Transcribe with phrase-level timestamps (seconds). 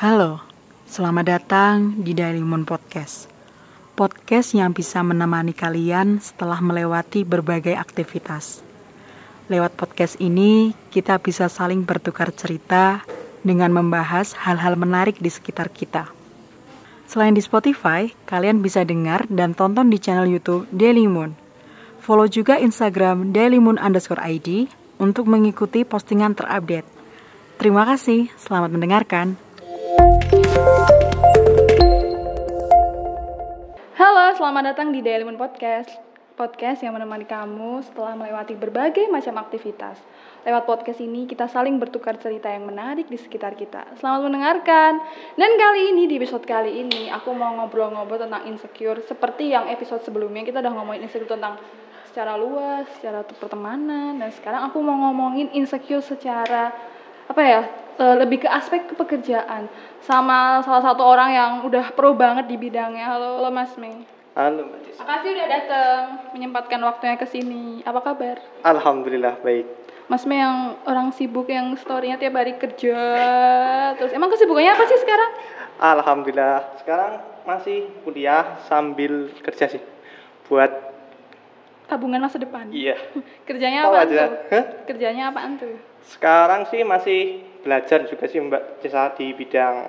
[0.00, 0.40] Halo,
[0.88, 3.28] selamat datang di Daily Moon Podcast.
[3.92, 8.64] Podcast yang bisa menemani kalian setelah melewati berbagai aktivitas.
[9.52, 13.04] Lewat podcast ini, kita bisa saling bertukar cerita
[13.44, 16.08] dengan membahas hal-hal menarik di sekitar kita.
[17.04, 21.36] Selain di Spotify, kalian bisa dengar dan tonton di channel YouTube Daily Moon.
[22.00, 24.64] Follow juga Instagram Daily Moon underscore ID
[24.96, 26.88] untuk mengikuti postingan terupdate.
[27.60, 29.49] Terima kasih, selamat mendengarkan.
[34.00, 35.92] Halo, selamat datang di Daily Moon Podcast.
[36.40, 40.00] Podcast yang menemani kamu setelah melewati berbagai macam aktivitas.
[40.48, 43.92] Lewat podcast ini kita saling bertukar cerita yang menarik di sekitar kita.
[44.00, 45.04] Selamat mendengarkan.
[45.36, 50.00] Dan kali ini di episode kali ini aku mau ngobrol-ngobrol tentang insecure seperti yang episode
[50.00, 51.60] sebelumnya kita udah ngomongin insecure tentang
[52.08, 56.72] secara luas, secara pertemanan dan sekarang aku mau ngomongin insecure secara
[57.28, 57.62] apa ya
[57.98, 59.66] uh, lebih ke aspek pekerjaan
[60.04, 63.10] sama salah satu orang yang udah pro banget di bidangnya.
[63.10, 64.06] Halo, halo Mas Mei.
[64.38, 64.96] Halo Mbak Cis.
[65.02, 66.00] Makasih udah datang
[66.36, 67.82] menyempatkan waktunya ke sini.
[67.82, 68.38] Apa kabar?
[68.62, 69.66] Alhamdulillah baik.
[70.06, 72.98] Mas Mei yang orang sibuk yang storynya tiap hari kerja
[73.94, 75.30] terus emang kesibukannya apa sih sekarang?
[75.80, 77.12] Alhamdulillah sekarang
[77.46, 79.82] masih kuliah sambil kerja sih
[80.50, 80.70] buat
[81.90, 82.70] tabungan masa depan.
[82.70, 82.94] iya.
[83.48, 84.30] Kerjanya apa tuh?
[84.86, 85.74] Kerjanya apaan tuh?
[86.06, 89.88] Sekarang sih masih belajar juga sih Mbak Cisa di bidang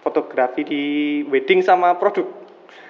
[0.00, 0.82] fotografi di
[1.24, 2.28] wedding sama produk.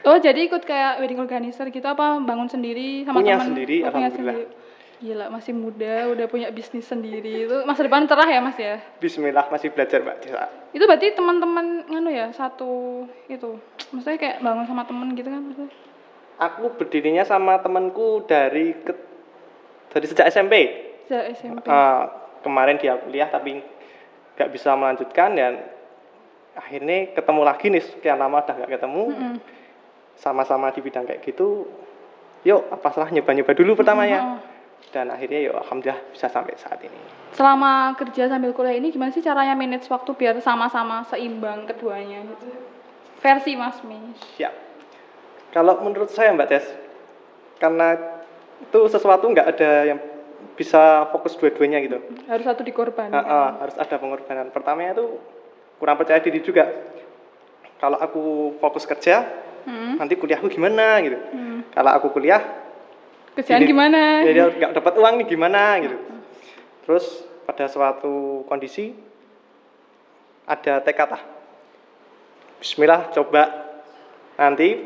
[0.05, 3.47] Oh, jadi ikut kayak wedding organizer gitu apa bangun sendiri sama Punya teman?
[3.53, 4.37] sendiri, Oh, punya alhamdulillah.
[4.37, 4.63] sendiri.
[4.95, 7.45] Gila, masih muda, udah punya bisnis sendiri.
[7.45, 8.81] Itu masa depan cerah ya, Mas ya?
[8.97, 10.45] Bismillah masih belajar Mbak Cisa.
[10.73, 13.61] Itu berarti teman-teman nganu ya, satu itu.
[13.93, 15.73] Maksudnya kayak bangun sama temen gitu kan maksudnya?
[16.35, 18.93] Aku berdirinya sama temanku dari ke,
[19.89, 20.55] dari sejak SMP.
[21.05, 21.65] Sejak SMP.
[21.65, 22.03] Eh,
[22.45, 23.65] kemarin dia kuliah tapi
[24.37, 25.53] nggak bisa melanjutkan dan
[26.55, 29.35] akhirnya ketemu lagi nih sekian lama udah nggak ketemu Mm-mm.
[30.21, 31.67] sama-sama di bidang kayak gitu
[32.45, 34.39] yuk apa salah nyoba-nyoba dulu pertamanya Mm-mm.
[34.95, 37.01] dan akhirnya yuk alhamdulillah bisa sampai saat ini
[37.35, 42.47] Selama kerja sambil kuliah ini gimana sih caranya manage waktu biar sama-sama seimbang keduanya gitu?
[43.19, 43.99] Versi Mas Mi.
[44.39, 44.55] siap
[45.51, 46.67] kalau menurut saya mbak Tes
[47.59, 47.99] karena
[48.63, 50.01] itu sesuatu nggak ada yang
[50.55, 51.99] bisa fokus dua-duanya gitu
[52.31, 53.15] Harus satu dikorbankan.
[53.15, 54.55] Ah, ah, harus ada pengorbanan.
[54.55, 55.19] Pertamanya itu
[55.79, 56.71] kurang percaya diri juga.
[57.79, 58.23] Kalau aku
[58.63, 59.27] fokus kerja,
[59.65, 59.97] Hmm.
[59.97, 61.17] nanti kuliahku gimana gitu.
[61.33, 61.65] Hmm.
[61.73, 62.41] Kalau aku kuliah,
[63.35, 64.21] Kerjaan gimana?
[64.23, 65.97] ya dia nggak dapat uang nih gimana gitu.
[66.85, 67.05] Terus
[67.49, 68.93] pada suatu kondisi
[70.45, 71.23] ada tekad ah.
[72.61, 73.73] Bismillah coba
[74.37, 74.85] nanti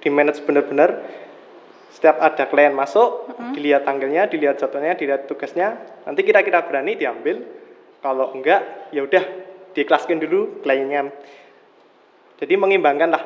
[0.00, 0.90] di manage benar-benar
[1.90, 5.74] setiap ada klien masuk dilihat tanggalnya dilihat jadwalnya dilihat tugasnya
[6.06, 7.42] nanti kira-kira berani diambil
[7.98, 9.24] kalau enggak ya udah
[9.74, 11.10] diikhlaskan dulu kliennya
[12.38, 13.22] jadi mengimbangkan lah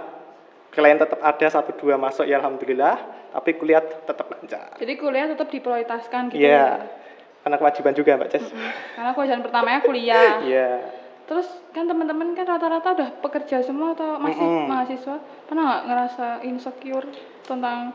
[0.74, 5.50] klien tetap ada satu dua masuk ya alhamdulillah tapi kuliah tetap lancar Jadi kuliah tetap
[5.50, 6.38] diprioritaskan gitu.
[6.38, 6.86] Iya,
[7.42, 8.46] karena kewajiban juga Mbak Ces.
[8.94, 10.38] Karena kewajiban pertamanya kuliah.
[10.46, 10.70] Iya.
[11.26, 14.70] Terus kan teman-teman kan rata-rata udah pekerja semua atau masih Mm-mm.
[14.70, 15.16] mahasiswa.
[15.50, 17.06] Pernah nggak ngerasa insecure
[17.42, 17.90] tentang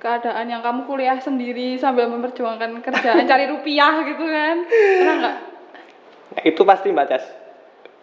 [0.00, 4.56] keadaan yang kamu kuliah sendiri sambil memperjuangkan kerjaan cari rupiah gitu kan?
[4.66, 5.36] Pernah nggak?
[6.30, 7.24] Nah, itu pasti Mbak Ces.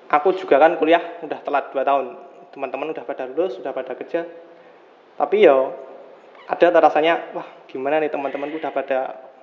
[0.07, 2.05] Aku juga kan kuliah udah telat 2 tahun.
[2.53, 4.23] Teman-teman udah pada lulus, sudah pada kerja.
[5.17, 5.73] Tapi ya
[6.47, 8.99] ada rasanya, wah gimana nih teman-temanku udah pada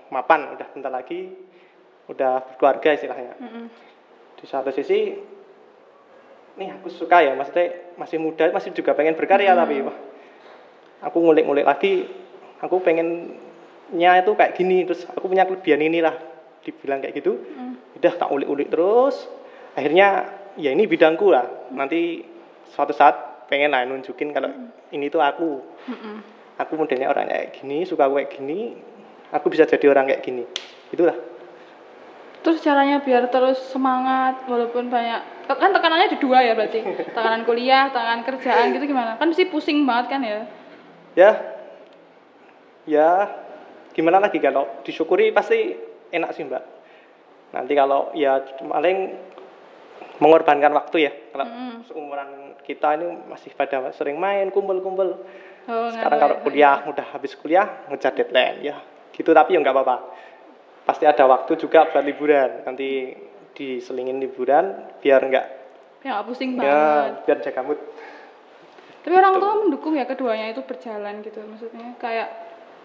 [0.09, 1.35] mapan, udah bentar lagi
[2.09, 3.33] udah berkeluarga istilahnya.
[3.41, 3.65] Mm-mm.
[4.37, 5.17] Di satu sisi
[6.55, 9.97] nih aku suka ya, maksudnya masih muda, masih juga pengen berkarya tapi wah
[11.03, 12.07] aku ngulik-ngulik lagi,
[12.65, 16.17] aku pengennya itu kayak gini, terus aku punya kelebihan inilah
[16.65, 17.37] dibilang kayak gitu.
[17.37, 17.77] Mm.
[18.01, 19.29] udah tak ulik-ulik terus
[19.77, 22.25] akhirnya ya ini bidangku lah nanti
[22.73, 24.51] suatu saat pengen lah nunjukin kalau
[24.91, 26.17] ini tuh aku Mm-mm.
[26.57, 28.77] aku modelnya orang kayak gini suka kayak gini
[29.31, 30.45] aku bisa jadi orang kayak gini
[30.91, 31.15] itulah
[32.45, 36.85] Terus caranya biar terus semangat walaupun banyak kan tekanannya di dua ya berarti
[37.17, 39.17] tekanan kuliah, tekanan kerjaan gitu gimana?
[39.17, 40.45] Kan mesti pusing banget kan ya?
[41.17, 41.33] ya
[42.85, 43.29] ya
[43.93, 44.39] gimana lagi?
[44.39, 45.75] Kalau disyukuri pasti
[46.11, 46.63] enak sih mbak.
[47.55, 48.99] Nanti kalau ya paling
[50.19, 51.13] mengorbankan waktu ya.
[51.33, 51.87] Kalau Mm-mm.
[51.87, 52.31] seumuran
[52.63, 55.23] kita ini masih pada sering main kumpul-kumpul.
[55.65, 58.77] Oh, sekarang kalau kuliah udah habis kuliah ngejar deadline ya.
[59.15, 59.97] Gitu tapi ya nggak apa-apa.
[60.85, 62.67] Pasti ada waktu juga buat liburan.
[62.67, 63.17] Nanti
[63.55, 65.47] diselingin liburan biar nggak
[66.05, 67.13] Ya nggak pusing ya banget.
[67.25, 67.81] biar jaga mood.
[69.05, 71.97] Tapi orang tua mendukung ya keduanya itu berjalan gitu maksudnya.
[71.97, 72.29] Kayak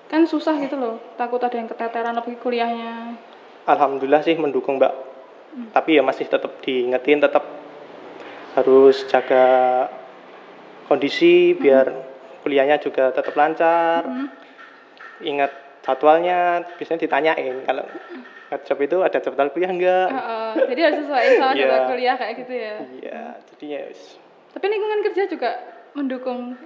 [0.09, 3.13] kan susah gitu loh takut ada yang keteteran lebih kuliahnya.
[3.69, 4.91] Alhamdulillah sih mendukung mbak.
[5.73, 7.45] Tapi ya masih tetap diingetin tetap
[8.57, 9.85] harus jaga
[10.89, 11.93] kondisi biar
[12.41, 14.01] kuliahnya juga tetap lancar.
[15.21, 15.51] Ingat
[15.85, 17.85] jadwalnya biasanya ditanyain kalau
[18.65, 22.53] job itu ada jadwal kuliah enggak Heeh, jadi harus sesuai sama jadwal kuliah kayak gitu
[22.57, 22.75] ya.
[22.97, 23.21] iya
[23.53, 23.83] jadi ya.
[24.57, 25.49] Tapi lingkungan kerja juga
[25.93, 26.57] mendukung.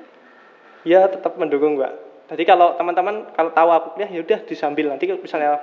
[0.88, 1.92] ya tetap mendukung mbak
[2.26, 5.60] jadi kalau teman-teman kalau tahu aku kuliah ya udah disambil nanti misalnya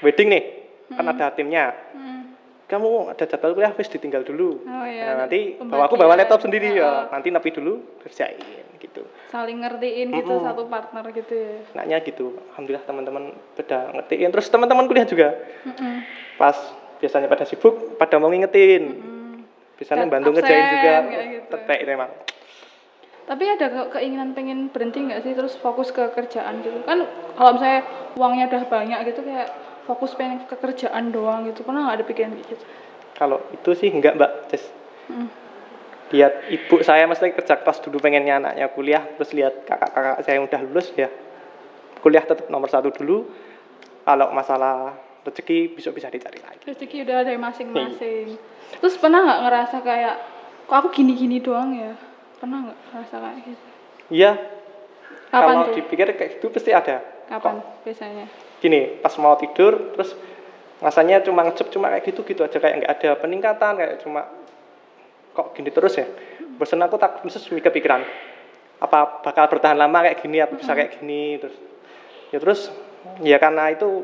[0.00, 0.42] wedding nih
[0.90, 2.34] kan ada timnya Hmm.
[2.68, 5.12] kamu ada jadwal kuliah wis ditinggal dulu Oh iya.
[5.12, 6.80] Nah, nanti bawa aku bawa laptop sendiri Heeh.
[6.80, 8.40] ya nanti nepi dulu kerjain
[8.74, 10.44] gitu Saling ngertiin gitu Mm-mm.
[10.44, 11.54] satu partner gitu ya.
[11.72, 13.24] enaknya gitu alhamdulillah teman-teman
[13.54, 15.94] pada ngertiin terus teman-teman kuliah juga Mm-mm.
[16.34, 16.56] pas
[16.98, 19.34] biasanya pada sibuk pada mau ngingetin Mm.
[19.76, 21.46] biasanya Dan bantu ngerjain juga gitu.
[21.48, 22.10] tetek itu emang
[23.32, 27.00] Tapi ada ke- keinginan pengen berhenti nggak sih terus fokus ke kerjaan gitu kan
[27.32, 27.80] kalau misalnya
[28.12, 29.48] uangnya udah banyak gitu kayak
[29.88, 32.60] fokus pengen ke kerjaan doang gitu pernah nggak ada pikiran gitu?
[33.16, 34.68] kalau itu sih enggak mbak Jess
[35.08, 35.26] Mm.
[36.12, 40.44] lihat ibu saya mesti kerja keras dulu pengennya anaknya kuliah terus lihat kakak-kakak saya yang
[40.44, 41.08] udah lulus ya
[41.98, 43.32] kuliah tetap nomor satu dulu
[44.04, 44.92] kalau masalah
[45.24, 48.26] rezeki besok bisa dicari lagi Rezeki udah dari masing-masing.
[48.34, 48.78] Iya.
[48.78, 50.14] Terus pernah nggak ngerasa kayak
[50.68, 52.11] kok aku gini-gini doang ya?
[52.42, 53.64] Pernah nggak ngerasa kayak gitu?
[54.10, 54.32] iya
[55.30, 55.74] Kapan kalau tuh?
[55.78, 56.98] dipikir kayak gitu pasti ada
[57.30, 58.26] Kapan biasanya?
[58.58, 60.18] gini pas mau tidur terus
[60.82, 64.26] rasanya cuma ngecep cuma kayak gitu gitu aja kayak nggak ada peningkatan kayak cuma
[65.32, 66.06] kok gini terus ya
[66.58, 68.02] bosan aku tak terus mikir pikiran
[68.82, 71.56] apa bakal bertahan lama kayak gini apa bisa kayak gini terus
[72.34, 72.60] ya terus
[73.22, 74.02] ya karena itu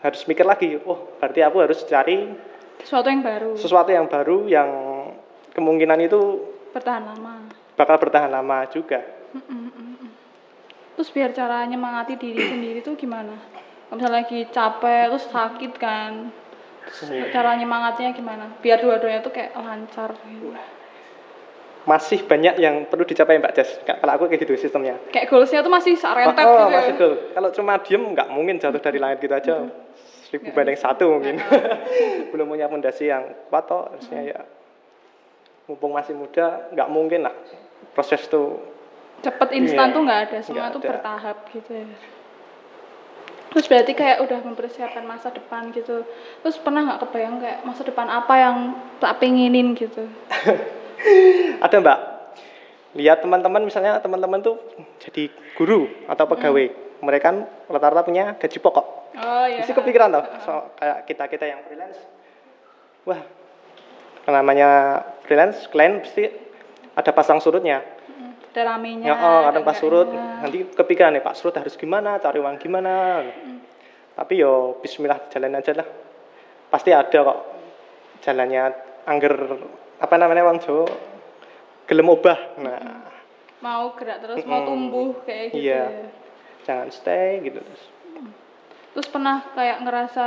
[0.00, 2.30] harus mikir lagi oh berarti aku harus cari
[2.76, 4.68] Sesuatu yang baru, sesuatu yang baru yang
[5.56, 6.20] kemungkinan itu
[6.76, 7.35] bertahan lama.
[7.76, 9.00] Bakal bertahan lama juga
[10.96, 13.36] Terus biar cara nyemangati diri sendiri tuh gimana?
[13.86, 16.32] Kalau misalnya lagi capek terus sakit kan,
[16.88, 17.28] terus Iya.
[17.36, 18.48] cara nyemangatnya gimana?
[18.64, 20.56] Biar dua-duanya tuh kayak lancar gitu.
[21.86, 25.70] masih banyak yang perlu dicapai Mbak Jas kalau aku kayak gitu sistemnya Kayak goalsnya tuh
[25.70, 26.74] masih sarentep oh, gitu.
[26.74, 26.98] masih ya.
[26.98, 27.14] goal.
[27.30, 29.70] Kalau cuma diem nggak mungkin jatuh dari langit gitu aja.
[30.26, 31.38] Seribu banding satu mungkin.
[32.34, 33.86] Belum punya fondasi yang kuat toh.
[33.86, 34.38] Harusnya ya
[35.70, 37.34] mumpung masih muda nggak mungkin lah
[37.92, 38.60] proses tuh
[39.24, 40.88] cepet instan Iya, tuh nggak ada semua nggak tuh ada.
[40.92, 41.86] bertahap gitu ya.
[43.56, 46.04] Terus berarti kayak udah mempersiapkan masa depan gitu.
[46.44, 48.56] Terus pernah nggak kebayang kayak masa depan apa yang
[49.00, 50.04] tak pengenin gitu?
[51.64, 51.98] Ada mbak.
[53.00, 54.60] Lihat teman-teman misalnya teman-teman tuh
[55.00, 56.84] jadi guru atau pegawai.
[57.00, 57.36] Mereka kan
[57.68, 58.86] rata-rata punya gaji pokok.
[59.16, 59.64] Oh iya.
[59.64, 61.96] Mesti kepikiran toh, so, kayak kita kita yang freelance.
[63.08, 63.20] Wah,
[64.28, 66.28] namanya freelance, klien pasti
[66.96, 67.84] ada pasang surutnya.
[68.56, 72.16] ada ramenya Ya, oh, kadang pas ada surut, nanti kepikiran nih Pak surut harus gimana,
[72.16, 73.20] cari uang gimana.
[74.16, 75.84] Tapi yo Bismillah jalan aja lah.
[76.72, 77.38] Pasti ada kok
[78.24, 78.62] jalannya
[79.04, 79.36] angger
[80.00, 80.88] apa namanya uang Jawa
[81.84, 82.38] gelem obah.
[82.64, 83.12] Nah,
[83.60, 84.68] mau gerak terus mau Mm-mm.
[84.68, 85.84] tumbuh kayak gitu Iya.
[85.84, 86.08] ya.
[86.64, 87.84] jangan stay gitu terus.
[88.96, 90.26] terus pernah kayak ngerasa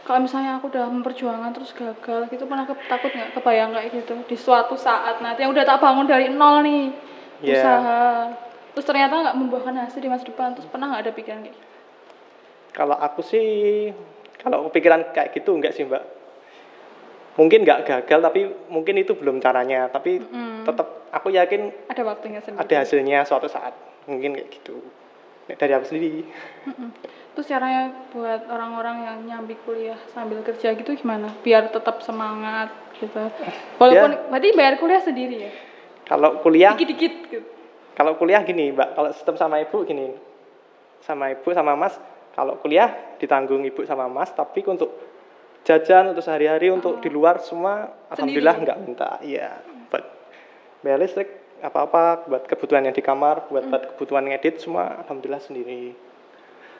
[0.00, 4.14] kalau misalnya aku udah memperjuangkan terus gagal gitu pernah ke- takut nggak kebayang kayak gitu
[4.24, 6.84] di suatu saat nanti yang udah tak bangun dari nol nih
[7.40, 7.56] Iya.
[7.56, 8.00] usaha
[8.70, 11.66] terus ternyata nggak membuahkan hasil di masa depan terus pernah nggak ada pikiran kayak gitu?
[12.70, 13.90] Kalau aku sih,
[14.38, 16.06] kalau kepikiran kayak gitu enggak sih mbak.
[17.34, 19.88] Mungkin nggak gagal, tapi mungkin itu belum caranya.
[19.88, 20.62] Tapi Mm.
[20.62, 23.74] tetap aku yakin ada waktunya sendiri ada hasilnya suatu saat.
[24.04, 24.78] Mungkin kayak gitu.
[25.46, 26.22] Nek Dari aku sendiri.
[26.68, 26.90] Mm-mm.
[27.34, 31.30] Terus caranya buat orang-orang yang nyambi kuliah sambil kerja gitu gimana?
[31.40, 33.30] Biar tetap semangat gitu.
[33.78, 34.18] Walaupun Ya.
[34.28, 35.52] berarti bayar kuliah sendiri ya?
[36.10, 37.48] Kalau kuliah, dikit-dikit gitu.
[37.94, 40.10] Kalau kuliah gini mbak, kalau sistem sama ibu gini,
[41.06, 41.94] sama ibu sama mas,
[42.34, 42.90] kalau kuliah
[43.22, 44.90] ditanggung ibu sama mas, tapi untuk
[45.62, 49.20] jajan untuk sehari-hari untuk di luar semua alhamdulillah nggak minta.
[49.20, 49.60] Iya
[49.92, 50.04] buat
[50.80, 51.28] bayar listrik
[51.60, 55.92] apa-apa buat kebutuhan yang di kamar buat buat kebutuhan ngedit semua alhamdulillah sendiri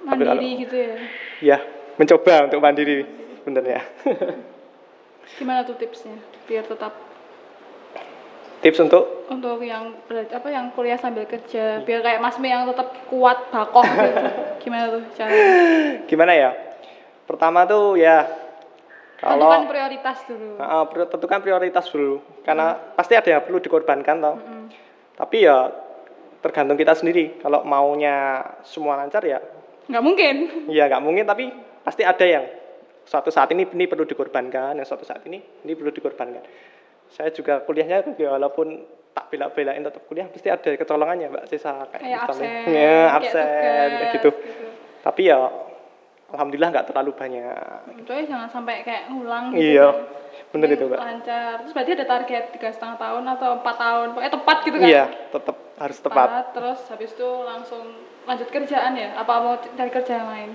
[0.01, 0.95] Tapi mandiri kalau- gitu ya?
[1.41, 1.59] Ya
[1.97, 3.05] mencoba untuk mandiri.
[3.45, 3.83] Bener ya.
[5.39, 6.17] Gimana tuh tipsnya?
[6.49, 6.93] Biar tetap
[8.61, 9.25] tips untuk?
[9.31, 11.81] Untuk yang apa yang kuliah sambil kerja.
[11.85, 14.21] Biar kayak Mas Mi yang tetap kuat bakoh gitu.
[14.67, 15.45] Gimana tuh caranya?
[16.05, 16.51] Gimana ya?
[17.25, 18.27] Pertama tuh ya
[19.21, 20.51] kalau tentukan prioritas dulu.
[20.91, 22.15] Pri- tentukan prioritas dulu.
[22.43, 22.67] Karena
[22.97, 24.37] pasti ada yang perlu dikorbankan toh.
[24.41, 24.67] Mm.
[25.21, 25.69] tapi ya
[26.41, 27.37] tergantung kita sendiri.
[27.45, 29.37] Kalau maunya semua lancar ya
[29.89, 30.35] nggak mungkin.
[30.69, 31.49] Ya nggak mungkin tapi
[31.81, 32.45] pasti ada yang
[33.07, 36.45] suatu saat ini ini perlu dikorbankan yang suatu saat ini ini perlu dikorbankan.
[37.11, 42.03] Saya juga kuliahnya ya walaupun tak bela-belain tetap kuliah pasti ada kecolongannya mbak Sisa kayak
[42.07, 42.23] misalnya.
[42.23, 44.31] absen ya kayak absen tugas, kayak gitu.
[45.03, 45.39] Tapi ya
[46.31, 48.07] alhamdulillah nggak terlalu banyak.
[48.07, 50.07] Coy jangan sampai kayak ngulang gitu iya kan.
[50.55, 50.99] bener Jadi itu mbak.
[51.03, 51.55] lancar.
[51.67, 54.07] Terus berarti ada target tiga setengah tahun atau empat tahun?
[54.15, 54.87] Pokoknya tepat gitu kan?
[54.87, 56.53] Iya tetap harus tepat.
[56.53, 57.97] Terus habis itu langsung
[58.29, 59.17] lanjut kerjaan ya?
[59.17, 60.51] Apa mau cari kerja yang lain?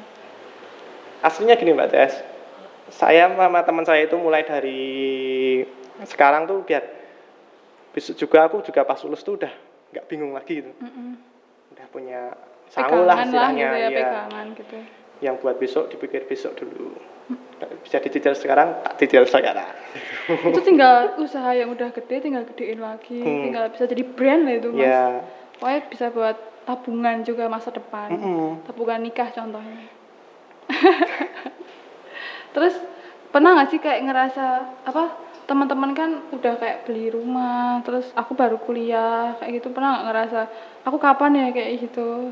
[1.25, 2.35] Aslinya gini mbak Tes
[2.93, 4.83] saya sama teman saya itu mulai dari
[6.05, 6.85] sekarang tuh biar
[7.95, 9.49] besok juga aku juga pas lulus tuh udah
[9.95, 10.71] nggak bingung lagi gitu.
[10.77, 11.17] Mm-mm.
[11.73, 12.21] udah punya
[12.69, 13.99] sangu lah pegangan lah istilahnya gitu ya, iya.
[14.03, 14.77] pegangan gitu
[15.23, 16.95] yang buat besok dipikir besok dulu.
[17.81, 19.69] Bisa dicicil sekarang tak cicil sekarang.
[20.27, 23.19] Itu tinggal usaha yang udah gede tinggal gedein lagi.
[23.21, 23.43] Hmm.
[23.49, 24.85] tinggal bisa jadi brand lah itu mas.
[24.85, 25.05] Ya
[25.59, 28.09] pokoknya bisa buat tabungan juga masa depan.
[28.11, 28.51] Mm-mm.
[28.67, 29.87] tabungan nikah contohnya.
[32.55, 32.75] Terus
[33.31, 34.45] pernah nggak sih kayak ngerasa
[34.87, 35.03] apa
[35.45, 39.73] teman-teman kan udah kayak beli rumah terus aku baru kuliah kayak gitu.
[39.73, 40.41] Pernah nggak ngerasa
[40.85, 41.45] aku kapan ya?
[41.53, 42.29] kayak gitu.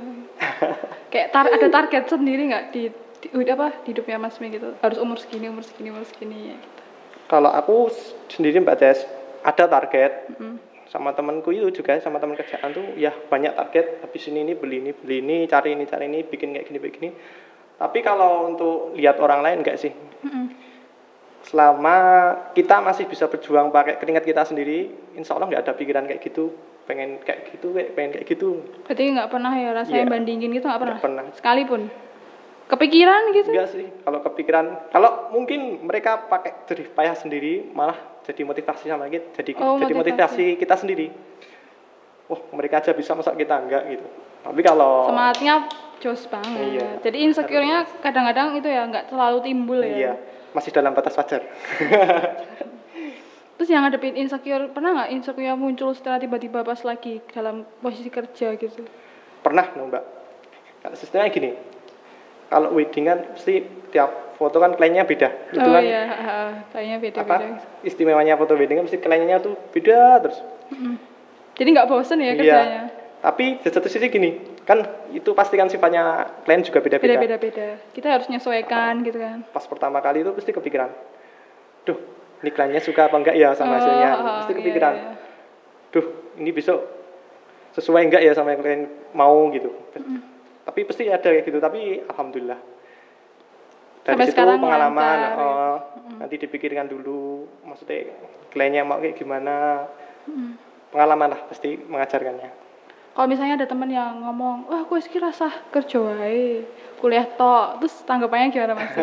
[1.13, 2.89] Kayak tar ada target sendiri nggak di,
[3.22, 4.74] di udah apa di hidupnya Mas Mi gitu?
[4.82, 6.82] Harus umur segini umur segini umur segini ya gitu.
[7.29, 7.93] kalau aku
[8.34, 9.05] sendiri mbak Tes
[9.46, 10.34] ada target.
[10.41, 10.58] Mm.
[10.93, 14.05] sama temanku itu juga sama teman kerjaan tuh ya banyak target.
[14.05, 17.10] Habis ini ini beli ini beli ini cari ini cari ini bikin kayak gini begini
[17.84, 19.91] tapi kalau untuk lihat orang lain enggak sih?
[20.24, 20.46] Mm-mm.
[21.43, 21.95] Selama
[22.51, 26.55] kita masih bisa berjuang pakai keringat kita sendiri insya Allah nggak ada pikiran kayak gitu
[26.83, 28.50] pengen kayak gitu kayak pengen kayak gitu
[28.83, 30.09] berarti nggak pernah ya rasanya Iya.
[30.09, 31.23] bandingin gitu nggak pernah pernah.
[31.31, 31.81] sekalipun
[32.65, 38.41] kepikiran gitu enggak sih kalau kepikiran kalau mungkin mereka pakai jerih payah sendiri malah jadi
[38.41, 40.15] motivasi sama kita jadi Oh, jadi motivasi.
[40.15, 41.07] motivasi kita sendiri
[42.25, 44.07] wah mereka aja bisa masa kita enggak gitu
[44.43, 45.55] tapi kalau semangatnya
[46.00, 46.59] jos banget.
[46.75, 46.88] Iya.
[47.00, 49.88] Jadi insecure-nya kadang-kadang itu ya nggak selalu timbul ya.
[49.88, 50.13] iya
[50.53, 51.41] masih dalam batas wajar
[53.53, 58.57] Terus yang ngadepin insecure, pernah nggak insecure muncul setelah tiba-tiba pas lagi dalam posisi kerja
[58.57, 58.81] gitu?
[59.39, 60.03] pernah no, mbak
[60.79, 61.51] kalau sistemnya gini
[62.48, 66.95] kalau wedding kan pasti tiap foto kan kliennya beda itu oh kan iya, heeh, kayaknya
[66.95, 67.48] apa beda-beda.
[67.83, 70.39] istimewanya foto wedding kan pasti kliennya tuh beda terus
[70.72, 70.95] Mm-mm.
[71.53, 72.36] Jadi nggak bosen ya Iya.
[72.36, 72.83] kerjanya?
[73.22, 74.79] tapi di satu sisi gini kan
[75.12, 77.67] itu pasti kan sifatnya klien juga beda-beda Beda-beda-beda.
[77.91, 79.43] Kita harus menyesuaikan gitu kan.
[79.51, 80.89] pas pertama kali itu pasti kepikiran
[81.84, 82.00] duh
[82.39, 85.12] ini kliennya suka apa enggak ya sama Oh, hasilnya oh, pasti iya, kepikiran iya.
[85.91, 86.05] duh
[86.39, 86.79] ini besok
[87.75, 89.67] sesuai enggak ya sama yang klien mau gitu
[90.63, 92.60] tapi pasti ada kayak gitu tapi alhamdulillah
[94.03, 95.43] dari Sampai situ sekarang pengalaman lancar, ya.
[95.43, 95.75] oh,
[96.20, 98.12] nanti dipikirkan dulu maksudnya
[98.51, 99.88] kliennya mau kayak gimana
[100.24, 100.55] Mm.
[100.88, 102.48] pengalaman lah pasti mengajarkannya
[103.13, 106.65] Kalau misalnya ada temen yang ngomong, wah aku kira sah kerja wae,
[106.98, 108.89] kuliah tok, terus tanggapannya gimana mas?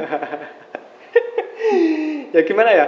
[2.35, 2.87] ya gimana ya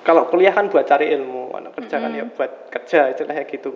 [0.00, 3.72] kalau kuliah kan buat cari ilmu anak kerja kan ya buat kerja istilahnya gitu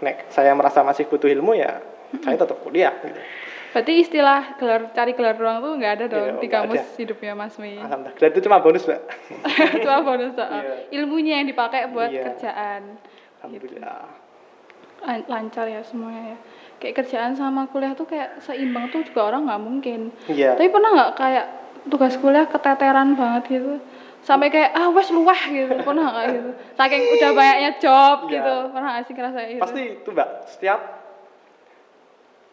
[0.00, 1.80] nek saya merasa masih butuh ilmu ya
[2.20, 3.20] saya tetap kuliah gitu
[3.70, 6.98] Berarti istilah gelar cari gelar doang tuh nggak ada dong Iya, di kamus ada.
[6.98, 7.78] hidupnya Mas Mi.
[7.78, 9.00] alhamdulillah itu cuma bonus mbak
[9.86, 10.74] Cuma bonus soal Iya.
[10.90, 12.22] ilmunya yang dipakai buat Iya.
[12.24, 12.82] kerjaan.
[13.40, 14.04] Alhamdulillah
[15.00, 16.38] Lan- Lancar ya semuanya ya.
[16.76, 20.00] Kayak kerjaan sama kuliah tuh kayak seimbang tuh juga orang nggak mungkin.
[20.28, 21.46] iya Tapi pernah nggak kayak
[21.88, 23.80] tugas kuliah keteteran banget gitu?
[24.20, 25.72] Sampai kayak ah wes luweh gitu.
[25.80, 26.50] Pernah nggak gitu?
[26.74, 28.32] Saking udah banyaknya job Iya.
[28.34, 28.54] gitu.
[28.70, 29.60] Pernah nggak sih ngerasa gitu?
[29.60, 30.80] pasti itu mbak setiap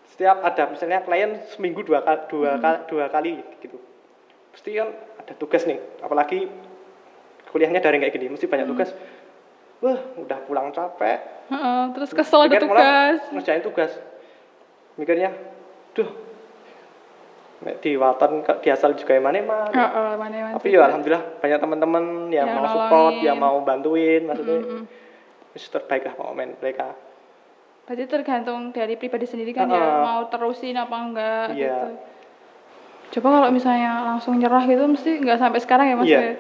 [0.08, 3.78] setiap ada misalnya klien seminggu dua kali dua, kali dua kali gitu
[4.50, 4.90] pasti kan
[5.20, 6.48] ada tugas nih apalagi
[7.48, 8.90] kuliahnya daring kayak gini mesti banyak tugas
[9.80, 13.20] wah udah pulang capek Heeh, terus kesel ada tugas.
[13.32, 13.92] ngerjain tugas
[14.96, 15.32] mikirnya
[15.94, 16.10] duh
[17.58, 17.98] nek di
[18.62, 20.54] di asal juga yang mana mah Heeh, mana-mana.
[20.54, 23.26] tapi ya alhamdulillah banyak teman-teman yang, Yang mau support nolongin.
[23.26, 24.84] yang mau bantuin maksudnya Mm-mm.
[25.52, 26.94] wis terbaik lah momen mereka
[27.88, 30.04] Berarti tergantung dari pribadi sendiri kan ya Heeh.
[30.04, 31.56] mau terusin apa enggak Iya.
[31.56, 31.90] gitu.
[33.18, 36.20] Coba kalau misalnya langsung nyerah gitu mesti nggak sampai sekarang ya Mas Iya.
[36.20, 36.34] ya?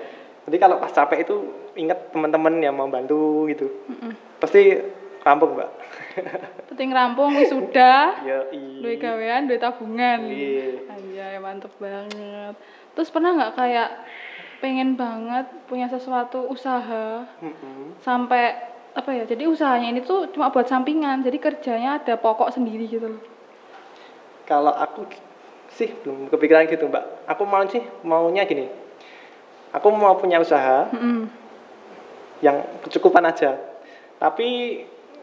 [0.43, 1.35] Jadi kalau pas capek itu
[1.73, 3.69] ingat teman-teman yang mau bantu gitu.
[3.85, 4.17] Mm-mm.
[4.41, 4.73] Pasti
[5.21, 5.69] rampung, Mbak.
[6.73, 8.49] Penting rampung wisuda, ya,
[8.81, 10.25] duit gawean, duit tabungan.
[10.25, 11.37] Iya.
[11.37, 12.57] Mantep banget.
[12.97, 13.89] Terus pernah nggak kayak
[14.57, 17.93] pengen banget punya sesuatu usaha Mm-mm.
[18.01, 18.57] sampai
[18.97, 19.29] apa ya?
[19.29, 21.21] Jadi usahanya ini tuh cuma buat sampingan.
[21.21, 23.21] Jadi kerjanya ada pokok sendiri gitu loh.
[24.49, 25.05] Kalau aku
[25.69, 27.29] sih belum kepikiran gitu, Mbak.
[27.29, 28.65] Aku mau sih maunya gini.
[29.77, 31.29] Aku mau punya usaha Mm-mm.
[32.39, 33.57] Yang kecukupan aja.
[34.17, 34.47] Tapi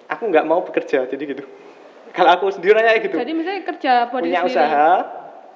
[0.06, 1.44] aku nggak mau bekerja, jadi gitu.
[2.10, 3.14] Kalau aku sendiri aja gitu.
[3.14, 4.48] Jadi misalnya kerja punya sendiri.
[4.48, 4.88] usaha,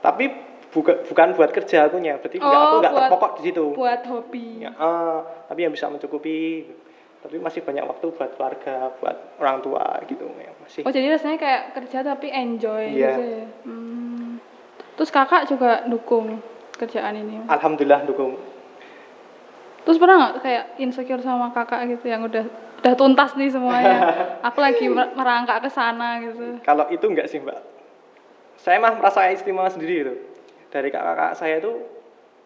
[0.01, 0.25] tapi
[0.69, 2.19] buka, bukan buat kerja akunya.
[2.19, 3.65] Berarti nggak- aku Oh, nggak terpokok di situ.
[3.73, 4.47] buat hobi.
[4.61, 6.67] Ya, ah, tapi yang bisa mencukupi.
[7.19, 10.87] Tapi masih banyak waktu buat keluarga, buat orang tua gitu ya masih.
[10.87, 13.11] Oh jadi rasanya kayak kerja tapi enjoy Iya.
[13.11, 13.45] gitu ya.
[13.67, 14.39] Hmm.
[14.95, 16.39] Terus kakak juga dukung
[16.75, 17.43] kerjaan ini.
[17.45, 18.39] alhamdulillah dukung
[19.89, 22.45] Terus pernah nggak kayak insecure sama kakak gitu yang udah
[22.85, 23.97] udah tuntas nih semuanya.
[24.53, 26.61] Aku lagi mer- merangkak ke sana gitu.
[26.61, 27.57] kalau itu enggak sih mbak.
[28.61, 30.15] Saya mah merasa istimewa sendiri gitu.
[30.69, 31.73] Dari kakak-kakak saya itu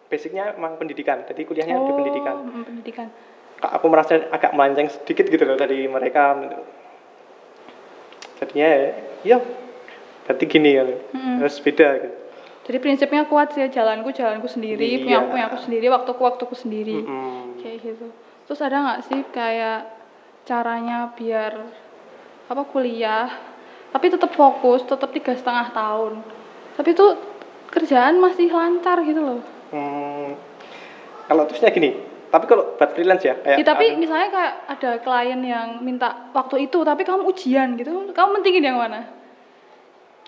[0.07, 1.27] basicnya emang pendidikan.
[1.27, 2.35] Jadi kuliahnya di pendidikan.
[2.47, 3.07] mm, pendidikan.
[3.59, 6.39] Kak, aku merasa agak melenceng sedikit gitu loh dari mereka
[8.39, 8.69] jadinya
[9.23, 9.37] ya
[10.27, 10.83] berarti gini ya
[11.39, 12.22] harus beda gitu
[12.63, 15.31] Jadi prinsipnya kuat sih, jalanku jalanku sendiri, punya aku Iya.
[15.35, 16.95] punya aku sendiri, waktuku waktuku sendiri.
[17.03, 17.59] Mm.
[17.59, 18.07] Kayak gitu.
[18.47, 19.79] Terus ada nggak sih kayak
[20.47, 21.59] caranya biar
[22.47, 23.27] apa kuliah,
[23.91, 26.23] tapi tetap fokus, tetap tiga setengah tahun,
[26.79, 27.19] tapi tuh
[27.71, 29.39] kerjaan masih lancar gitu loh.
[29.73, 30.35] Hmm,
[31.27, 35.37] kalau terusnya gini tapi kalau buat freelance ya kayak Ya, tapi misalnya kayak ada klien
[35.45, 39.05] yang minta waktu itu, tapi kamu ujian gitu, kamu mentingin yang mana?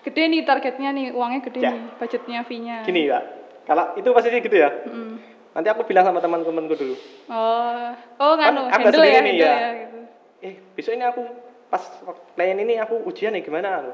[0.06, 1.74] Gede nih targetnya nih, uangnya gede Ya.
[1.74, 2.86] nih, budgetnya fee-nya.
[2.86, 3.18] gini ya
[3.66, 5.18] kalau itu pasti gitu ya Mm.
[5.50, 6.94] nanti aku bilang sama teman-temanku dulu
[7.26, 7.90] Oh,
[8.22, 9.50] oh Kan nganu, aku handle ya, nih, handle ya.
[9.50, 9.98] ya, gitu.
[10.46, 11.22] eh besok ini aku
[11.66, 11.82] pas
[12.38, 13.90] klien ini aku ujian nih gimana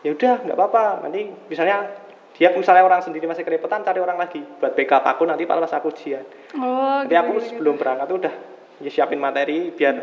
[0.00, 1.90] ya udah nggak apa-apa nanti misalnya
[2.32, 5.90] dia misalnya orang sendiri masih kerepotan cari orang lagi buat backup aku nanti pas aku
[5.90, 6.22] ujian
[6.54, 8.34] Oh, gitu, aku gitu, sebelum berangkat tuh udah
[8.78, 9.98] ya siapin materi biar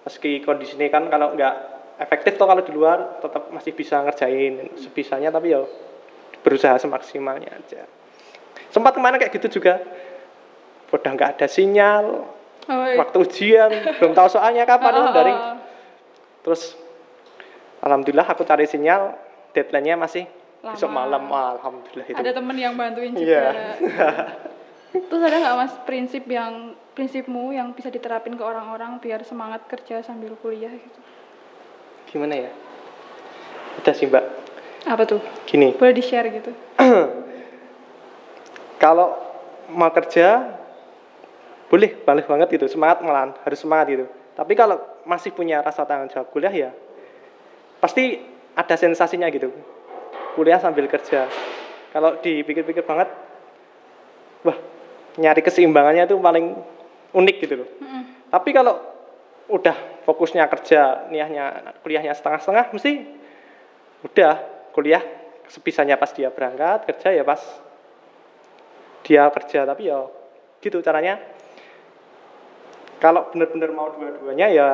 [0.00, 5.32] meski kondisinya kan kalau nggak efektif toh kalau di luar tetap masih bisa ngerjain sebisanya
[5.32, 5.64] tapi ya
[6.44, 7.88] berusaha semaksimalnya aja.
[8.70, 9.80] Sempat ke mana kayak gitu juga.
[10.92, 12.28] Udah nggak ada sinyal.
[12.66, 12.98] Oh, iya.
[12.98, 13.70] waktu ujian
[14.02, 15.38] belum tahu soalnya kapan Oh, oh, daring.
[15.38, 15.54] oh.
[16.42, 16.74] Terus
[17.78, 19.14] alhamdulillah aku cari sinyal,
[19.54, 20.26] deadline-nya masih
[20.66, 21.06] besok Lama.
[21.06, 21.22] malam.
[21.30, 22.18] Wah, alhamdulillah itu.
[22.18, 23.22] Ada temen yang bantuin juga.
[23.22, 23.50] Iya.
[25.06, 30.02] Terus ada nggak mas prinsip yang prinsipmu yang bisa diterapin ke orang-orang biar semangat kerja
[30.02, 30.98] sambil kuliah gitu?
[32.10, 32.50] Gimana ya?
[33.82, 34.24] Udah sih, Mbak.
[34.86, 35.20] Apa tuh?
[35.50, 36.50] Gini, Boleh di share gitu?
[38.82, 39.16] kalau
[39.72, 40.56] mau kerja
[41.66, 44.06] boleh boleh banget gitu semangat malahan harus semangat gitu
[44.38, 46.70] tapi kalau masih punya rasa tanggung jawab kuliah ya
[47.82, 48.22] pasti
[48.54, 49.50] ada sensasinya gitu
[50.38, 51.26] kuliah sambil kerja
[51.90, 53.10] kalau dipikir-pikir banget
[54.46, 54.56] wah
[55.18, 56.54] nyari keseimbangannya itu paling
[57.16, 58.30] unik gitu loh Mm-mm.
[58.30, 58.78] tapi kalau
[59.46, 62.92] udah fokusnya kerja niahnya kuliahnya setengah-setengah mesti
[64.02, 64.34] udah
[64.74, 65.02] kuliah
[65.46, 67.40] sebisanya pas dia berangkat kerja ya pas
[69.06, 69.62] dia kerja.
[69.62, 70.02] Tapi ya
[70.58, 71.22] gitu caranya.
[72.98, 74.68] Kalau benar-benar mau dua-duanya ya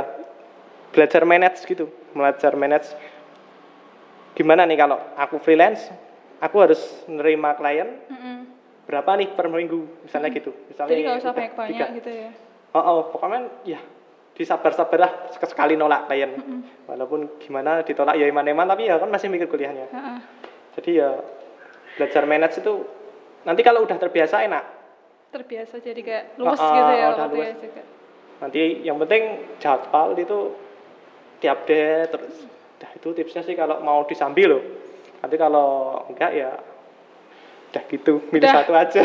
[0.95, 2.89] belajar manage gitu belajar manage.
[4.33, 5.93] Gimana nih kalau aku freelance
[6.41, 8.49] aku harus nerima klien Mm-mm.
[8.89, 10.09] berapa nih per minggu?
[10.09, 10.57] Misalnya gitu.
[10.73, 12.31] Misalnya Jadi nggak usah banyak-banyak gitu ya?
[12.73, 13.81] oh, oh, pokoknya ya
[14.33, 15.13] disabar-sabar lah
[15.45, 16.33] sekali nolak klien
[16.89, 20.19] walaupun gimana ditolak ya iman-iman tapi ya kan masih mikir kuliahnya Heeh.
[20.81, 21.11] jadi ya
[22.01, 22.73] belajar manage itu
[23.45, 24.65] nanti kalau udah terbiasa enak
[25.33, 27.57] Terbiasa jadi kayak ah, gitu ya udah waktunya luwes.
[27.61, 27.83] juga.
[28.45, 29.23] nanti yang penting
[29.61, 30.39] jadwal itu
[31.41, 32.37] diupdate terus
[32.83, 34.63] nah itu tipsnya sih kalau mau disambil loh
[35.23, 36.51] nanti kalau enggak ya
[37.73, 38.55] udah gitu milih Udah.
[38.61, 39.01] satu aja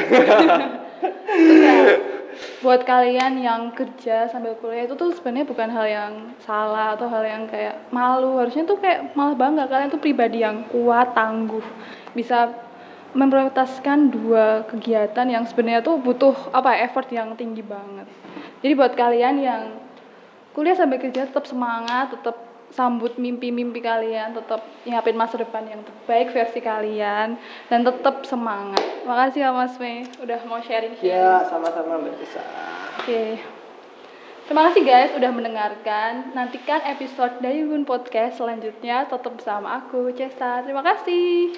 [2.62, 7.23] buat kalian yang kerja sambil kuliah itu tuh sebenarnya bukan hal yang salah atau hal
[7.26, 8.38] yang kayak malu.
[8.41, 11.63] Harusnya tuh kayak malah bangga kalian tuh pribadi yang kuat tangguh.
[12.17, 12.54] Bisa
[13.13, 18.06] memprioritaskan dua kegiatan yang sebenarnya tuh butuh apa effort yang tinggi banget.
[18.62, 19.63] Jadi buat kalian yang
[20.58, 22.34] kuliah sambil kerja tetap semangat tetap
[22.73, 27.38] sambut mimpi-mimpi kalian tetap nyiapin masa depan yang terbaik versi kalian
[27.69, 32.43] dan tetap semangat makasih ya Mas Mei udah mau sharing sharing ya sama-sama mbak Tisa
[33.08, 33.39] Oke.
[34.48, 36.36] Terima kasih guys udah mendengarkan.
[36.36, 40.63] Nantikan episode dari Gun Podcast selanjutnya tetap bersama aku, Cesta.
[40.63, 41.56] Terima kasih.